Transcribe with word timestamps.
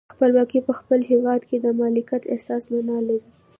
خپلواکي 0.13 0.59
په 0.67 0.73
خپل 0.79 0.99
هیواد 1.11 1.41
کې 1.49 1.57
د 1.59 1.67
مالکیت 1.79 2.23
احساس 2.33 2.63
معنا 2.71 2.97
لري. 3.07 3.29